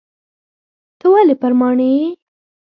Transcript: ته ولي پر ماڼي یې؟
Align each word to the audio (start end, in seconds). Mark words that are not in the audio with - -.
ته 0.99 1.05
ولي 1.13 1.35
پر 1.41 1.51
ماڼي 1.59 1.89
یې؟ 1.99 2.07